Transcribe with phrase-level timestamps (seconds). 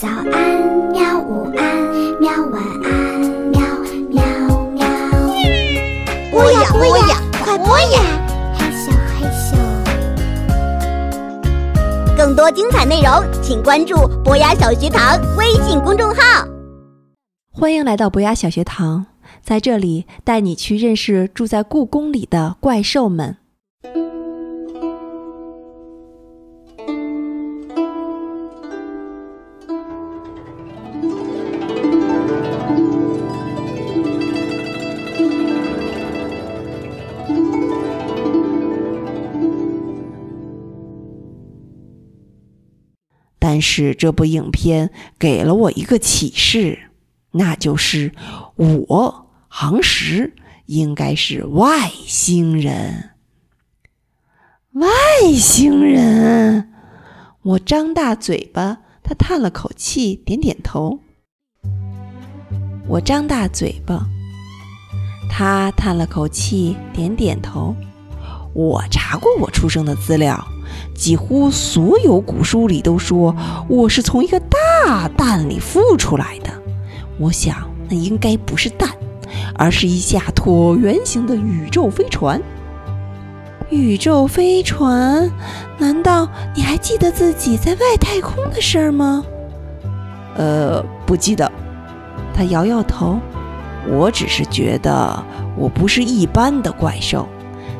[0.00, 0.22] 早安，
[0.92, 1.18] 喵！
[1.18, 1.76] 午安，
[2.20, 2.30] 喵！
[2.52, 3.18] 晚安，
[3.50, 3.60] 喵
[4.08, 4.22] 喵
[4.70, 4.86] 喵。
[6.30, 7.98] 播呀播呀，快播呀！
[8.54, 9.56] 害羞害羞。
[12.16, 13.10] 更多精彩内容，
[13.42, 16.46] 请关注博雅小学堂微信公众号。
[17.50, 19.06] 欢迎来到博雅小学堂，
[19.42, 23.38] 在这里带你去认识住在故宫里的怪兽们。
[43.50, 46.90] 但是这部影片给了我一个启示，
[47.30, 48.12] 那就是
[48.56, 50.34] 我杭石
[50.66, 53.12] 应该是外星人。
[54.72, 54.86] 外
[55.32, 56.68] 星人！
[57.40, 61.00] 我张大嘴巴，他叹了口气，点点头。
[62.86, 64.06] 我张大嘴巴，
[65.30, 67.74] 他叹了口气，点点头。
[68.52, 70.46] 我查过我出生的资料。
[70.98, 73.34] 几乎所有古书里都说
[73.68, 76.50] 我是从一个大蛋里孵出来的。
[77.18, 78.90] 我想那应该不是蛋，
[79.54, 82.42] 而是一架椭圆形的宇宙飞船。
[83.70, 85.30] 宇宙飞船？
[85.78, 89.24] 难道你还记得自己在外太空的事儿吗？
[90.36, 91.50] 呃，不记得。
[92.34, 93.20] 他摇摇头。
[93.90, 95.24] 我只是觉得
[95.56, 97.26] 我不是一般的怪兽。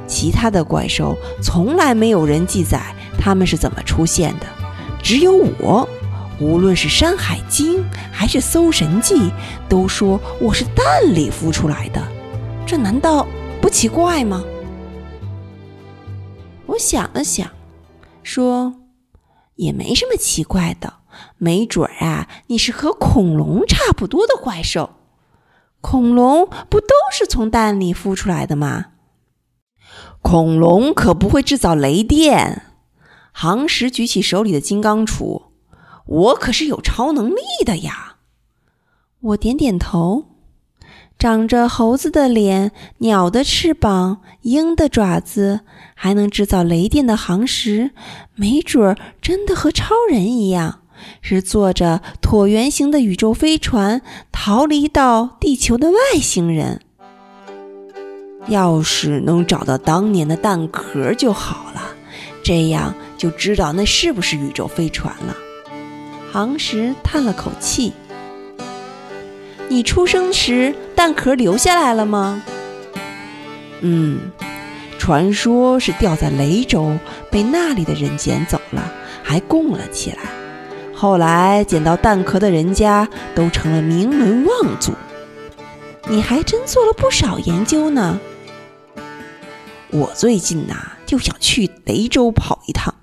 [0.06, 2.80] 其他的怪兽从来没有人记载
[3.19, 4.47] 他们是怎么出现的，
[5.02, 5.86] 只有我，
[6.41, 9.14] 无论是《山海经》还是《搜神记》，
[9.69, 12.00] 都说我是蛋里孵出来的，
[12.64, 13.27] 这难道
[13.61, 14.42] 不奇怪吗？
[16.66, 17.50] 我想了想，
[18.22, 18.74] 说
[19.56, 20.94] 也没什么奇怪的，
[21.39, 24.91] 没准儿啊，你是和恐龙差不多的怪兽，
[25.80, 28.86] 恐龙不都是从蛋里孵出来的吗？
[30.20, 32.62] 恐龙可不会制造雷电。
[33.40, 35.42] 杭石举起手里的金刚杵，
[36.06, 38.16] 我可是有超能力的呀！
[39.20, 40.24] 我点点头。
[41.16, 45.60] 长着猴子的脸、鸟的翅膀、鹰的爪子，
[45.94, 47.92] 还能制造雷电的杭石，
[48.34, 50.80] 没准儿真的和超人一样，
[51.22, 56.80] 是坐着椭圆形的宇宙飞船逃离到地球的外星人。
[58.48, 61.87] 要是能找到当年的蛋壳就好了，
[62.48, 65.36] 这样就知道那是不是宇宙飞船了。
[66.33, 67.92] 航石叹了口气
[69.69, 72.42] ：“你出生时蛋壳留下来了吗
[73.83, 74.31] ？”“嗯，
[74.98, 76.97] 传说是掉在雷州，
[77.31, 78.83] 被那里的人捡走了，
[79.23, 80.20] 还供了起来。
[80.95, 84.95] 后来捡到蛋壳的人家都成了名门望族。
[86.09, 88.19] 你还真做了不少研究呢。”
[89.90, 92.94] 我最近呐就想去雷州跑一趟。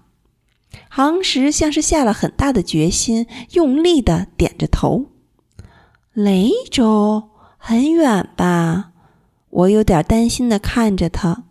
[0.90, 5.08] 杭石像是下了很大的决心，用力的点着头。
[6.14, 8.92] 雷州很远吧？
[9.50, 11.44] 我有点担心的看着他。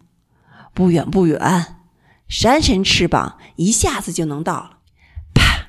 [0.72, 1.76] 不远不远，
[2.28, 4.78] 扇扇翅膀一下子就能到了。
[5.34, 5.68] 啪！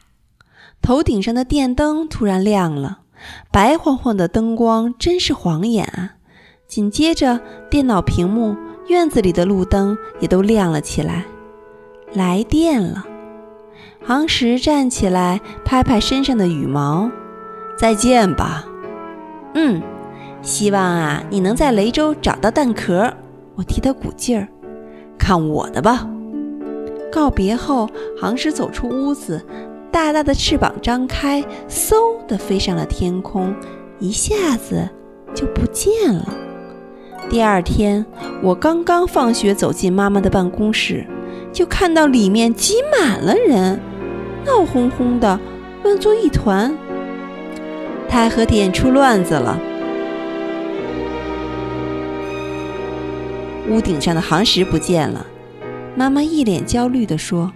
[0.81, 3.01] 头顶上的电灯突然亮了，
[3.51, 6.15] 白晃晃的灯光真是晃眼啊。
[6.67, 8.55] 紧接着，电脑屏幕。
[8.87, 11.25] 院子里的路灯也都亮了起来，
[12.13, 13.05] 来电了。
[14.05, 17.09] 杭石站起来，拍拍身上的羽毛，
[17.77, 18.65] 再见吧。
[19.55, 19.81] 嗯，
[20.41, 23.11] 希望啊，你能在雷州找到蛋壳。
[23.55, 24.47] 我替他鼓劲儿，
[25.17, 26.07] 看我的吧。
[27.11, 29.43] 告别后，杭石走出屋子，
[29.91, 31.95] 大大的翅膀张开，嗖
[32.27, 33.55] 的飞上了天空，
[33.97, 34.87] 一下子
[35.33, 36.44] 就不见了。
[37.29, 38.05] 第二天，
[38.41, 41.05] 我刚刚放学走进妈妈的办公室，
[41.51, 43.79] 就看到里面挤满了人，
[44.45, 45.39] 闹哄哄的，
[45.83, 46.75] 乱作一团。
[48.07, 49.59] 太和殿出乱子了，
[53.67, 55.25] 屋顶上的杭石不见了。
[55.95, 57.51] 妈妈一脸焦虑地说：“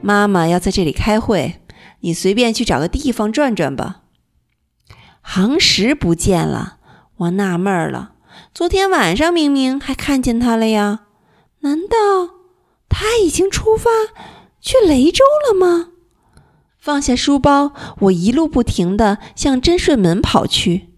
[0.00, 1.56] 妈妈要在这里开会，
[2.00, 4.02] 你随便去找个地方转转吧。”
[5.20, 6.78] 杭石不见了，
[7.16, 8.12] 我纳闷了。
[8.52, 11.06] 昨天晚上明明还看见他了呀，
[11.60, 11.96] 难道
[12.88, 13.90] 他已经出发
[14.60, 15.90] 去雷州了吗？
[16.78, 20.88] 放下书包，我一路不停地向真顺门跑去。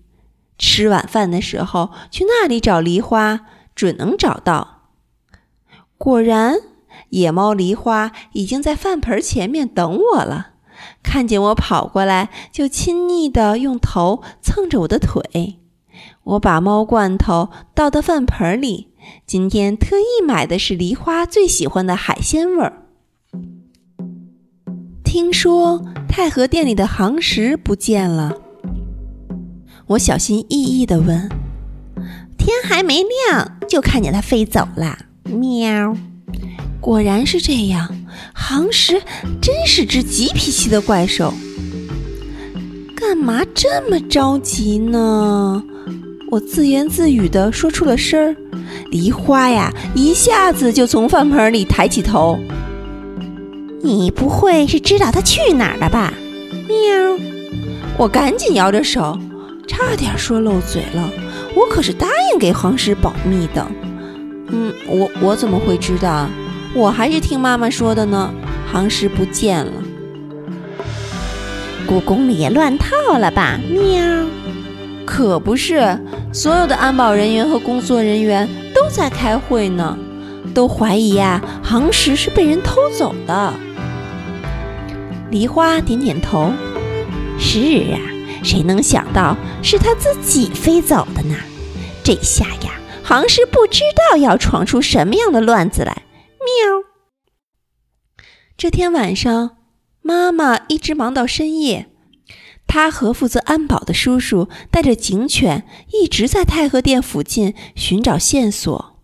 [0.58, 3.40] 吃晚饭的时候去那里找梨花，
[3.74, 4.82] 准能找到。
[5.98, 6.56] 果然，
[7.10, 10.52] 野猫梨花已经在饭盆前面等我了，
[11.02, 15.60] 看见我跑过来，就亲昵地用头蹭着我的腿。
[16.24, 18.88] 我把猫罐头倒到饭盆里，
[19.26, 22.84] 今天特意买的是梨花最喜欢的海鲜味儿。
[25.04, 28.36] 听说太和殿里的航石不见了，
[29.86, 31.28] 我小心翼翼地问
[32.38, 35.94] ：“天还没亮就看见它飞走了。”喵，
[36.80, 37.98] 果然是这样。
[38.34, 39.02] 航石
[39.40, 41.32] 真是只急脾气的怪兽，
[43.02, 45.60] 干嘛这么着急呢？
[46.30, 48.36] 我自言自语地说出了声儿。
[48.92, 52.38] 梨花呀，一下子就从饭盆里抬起头。
[53.82, 56.14] 你不会是知道它去哪儿了吧？
[56.68, 57.18] 喵！
[57.98, 59.18] 我赶紧摇着手，
[59.66, 61.10] 差点说漏嘴了。
[61.56, 63.66] 我可是答应给航石保密的。
[64.48, 66.28] 嗯，我我怎么会知道？
[66.72, 68.32] 我还是听妈妈说的呢。
[68.72, 69.72] 杭石不见了，
[71.92, 73.60] 故宫里也乱套了吧？
[73.68, 74.26] 喵！
[75.04, 75.98] 可不是，
[76.32, 79.98] 所有的安保人员和工作人员都在开会呢，
[80.54, 83.52] 都怀疑呀，航石是被人偷走的。
[85.30, 86.50] 梨花点点头，
[87.38, 87.60] 是
[87.92, 88.00] 啊，
[88.42, 91.36] 谁能想到是他自己飞走的呢？
[92.02, 96.04] 这下呀，航石不知道要闯出什么样的乱子来。
[96.38, 96.84] 喵！
[98.56, 99.58] 这天晚上，
[100.02, 101.88] 妈妈一直忙到深夜。
[102.66, 108.98] 她和负责安保的叔叔带着警犬一直在太和殿附近寻找线索。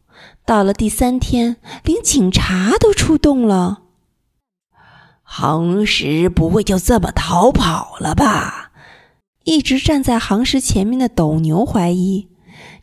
[0.45, 3.83] 到了第三天，连警察都出动了。
[5.23, 8.73] 航石不会就这么逃跑了吧？
[9.45, 12.29] 一直站在航石前面的斗牛怀疑。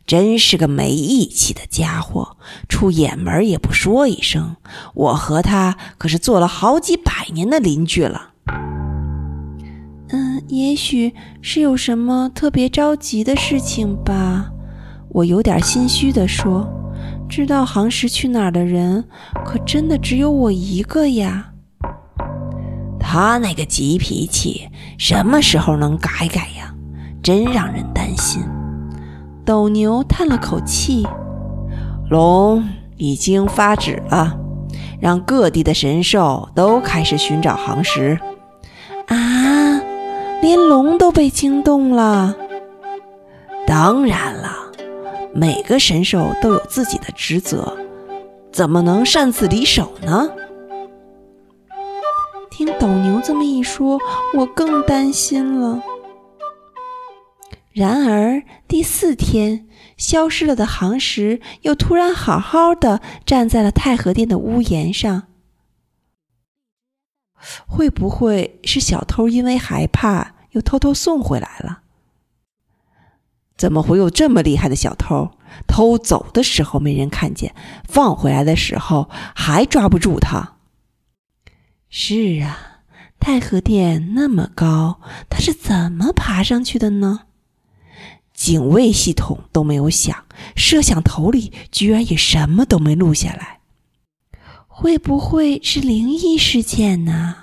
[0.06, 2.36] 真是个没义气的家伙，
[2.68, 4.56] 出远门也不说一声。
[4.94, 8.30] 我和他可是做了好几百年的邻居了。
[10.10, 11.12] 嗯，也许
[11.42, 14.52] 是有什么特别着急的事情吧。
[15.08, 16.68] 我有点心虚地说
[17.28, 19.04] ：“知道航石去哪儿的人，
[19.44, 21.52] 可真的只有我一个呀。”
[23.00, 24.68] 他那个急脾气，
[24.98, 26.72] 什么时候能改改呀？
[27.22, 28.42] 真让人担心。
[29.46, 31.06] 斗牛叹了口气
[32.10, 34.36] ：“龙已经发旨了，
[35.00, 38.18] 让各地的神兽都开始寻找航食。”
[39.06, 39.80] 啊，
[40.42, 42.34] 连龙都被惊动了。
[43.68, 44.50] 当然了，
[45.32, 47.72] 每个神兽都有自己的职责，
[48.50, 50.28] 怎么能擅自离手呢？
[52.50, 53.98] 听斗牛这么一说，
[54.34, 55.80] 我更担心了。
[57.76, 59.68] 然而第四天，
[59.98, 65.24] 消失了的航石又突然好好的站在了太和殿的屋檐上。
[67.66, 71.82] 会不会是小偷因为害怕又偷偷送回来了？
[73.58, 75.32] 怎么会有这么厉害的小偷？
[75.68, 77.54] 偷走的时候没人看见，
[77.86, 80.56] 放回来的时候还抓不住他？
[81.90, 82.80] 是啊，
[83.20, 87.25] 太和殿那么高，他是怎么爬上去的呢？
[88.36, 90.14] 警卫系统都没有响，
[90.54, 93.60] 摄像头里居然也什么都没录下来，
[94.68, 97.34] 会不会是灵异事件呢？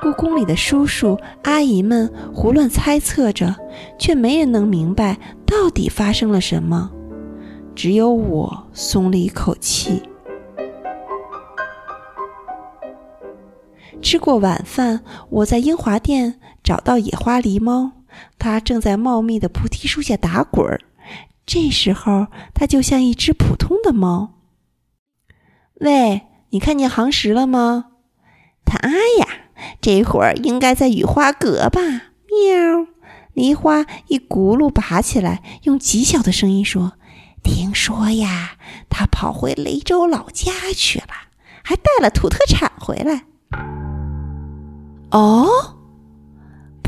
[0.00, 3.54] 故宫里的叔叔阿姨们胡乱猜测着，
[3.98, 6.90] 却没人能明白到底发生了什么。
[7.74, 10.02] 只有我松了一口气。
[14.00, 17.92] 吃过晚饭，我在英华殿找到野花狸猫。
[18.44, 20.82] 它正在茂密的菩提树下打滚儿，
[21.46, 24.34] 这时候它就像一只普通的猫。
[25.80, 27.86] 喂，你看见航石了吗？
[28.66, 28.76] 它
[29.18, 29.26] 呀，
[29.80, 31.80] 这会儿应该在雨花阁吧？
[31.80, 32.86] 喵！
[33.32, 36.98] 梨花一轱辘拔起来，用极小的声音说
[37.42, 38.58] ：“听说呀，
[38.90, 41.06] 它跑回雷州老家去了，
[41.62, 43.24] 还带了土特产回来。”
[45.12, 45.48] 哦。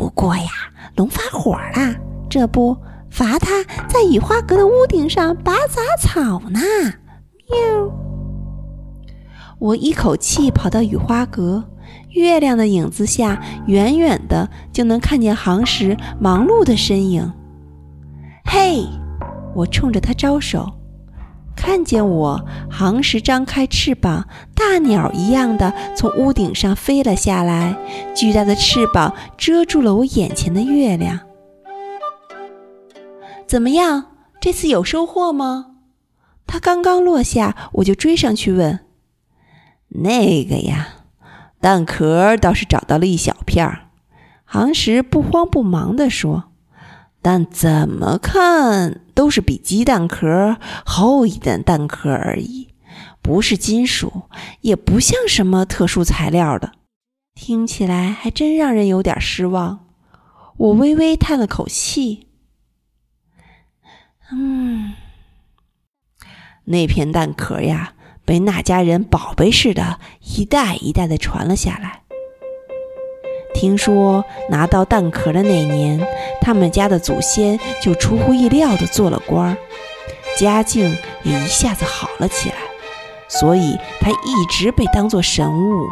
[0.07, 0.47] 不过呀，
[0.95, 1.97] 龙发火了，
[2.31, 2.77] 这不
[3.11, 6.61] 罚他在雨花阁的屋顶上拔杂草呢。
[7.51, 7.93] 喵！
[9.59, 11.65] 我一口气跑到雨花阁，
[12.11, 17.33] 月亮的影子下，远远的就能看见航石忙碌的身影。
[18.45, 18.87] 嘿，
[19.57, 20.73] 我冲着他招手。
[21.57, 27.77] 看见我，航石张开翅膀，大鸟一样的从屋顶上飞了下来。
[28.15, 31.19] 巨大的翅膀遮住了我眼前的月亮。
[33.47, 34.13] 怎么样？
[34.41, 35.73] 这次有收获吗？
[36.47, 38.81] 它刚刚落下，我就追上去问
[39.89, 40.89] ：“那个呀，
[41.61, 43.89] 蛋壳倒是找到了一小片儿。
[44.45, 46.45] 杭石不慌不忙地说
[47.21, 52.69] ：“但怎么看都是比鸡蛋壳厚一点蛋壳而已，
[53.23, 54.25] 不是金属，
[54.61, 56.75] 也不像什么特殊材料的。
[57.35, 59.87] 听起来还真让人有点失望。”
[60.59, 62.29] 我微微叹了口气
[64.33, 64.95] ：“嗯，
[66.65, 67.95] 那片蛋壳呀，
[68.25, 72.03] 被那家人宝贝似的，一代一代的传了下来。”
[73.57, 76.07] 听说拿到蛋壳的那年，
[76.43, 79.57] 他们家的祖先就出乎意料的做了官儿，
[80.39, 80.95] 家境
[81.25, 82.57] 也一下子好了起来，
[83.29, 85.89] 所以他一直被当作神物，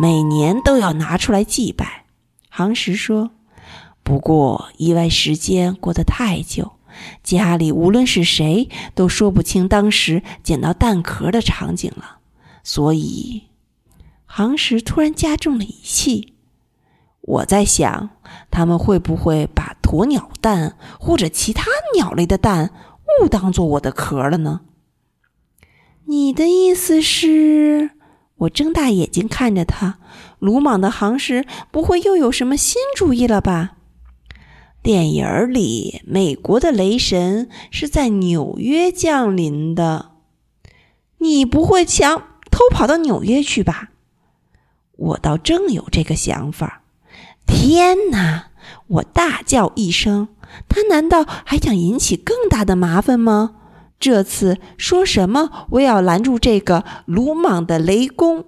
[0.00, 2.04] 每年都要拿出来祭拜。
[2.48, 3.32] 杭石说
[4.04, 6.70] ：“不过意外时间过得太久，
[7.24, 12.18] 家里无论是谁都说不清当时捡到蛋壳的场景了，
[12.62, 13.42] 所以……”
[14.24, 16.35] 杭石突然加重了语气。
[17.26, 18.10] 我在想，
[18.52, 22.72] 他们会不会把鸵鸟蛋或者其他鸟类的蛋
[23.20, 24.60] 误当做我的壳了呢？
[26.04, 27.90] 你的意思是？
[28.36, 29.98] 我睁大眼睛看着他，
[30.38, 33.76] 鲁莽的行时不会又有什么新主意了吧？
[34.82, 40.12] 电影里，美国的雷神是在纽约降临的，
[41.18, 42.18] 你不会想
[42.52, 43.90] 偷跑到纽约去吧？
[44.96, 46.82] 我倒正有这个想法。
[47.46, 48.46] 天哪！
[48.88, 50.28] 我大叫一声，
[50.68, 53.52] 他难道还想引起更大的麻烦吗？
[53.98, 58.44] 这次说什么，我也要拦住这个鲁莽的雷公。